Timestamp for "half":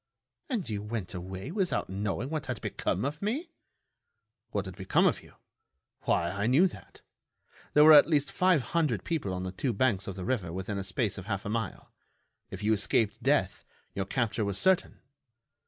11.27-11.45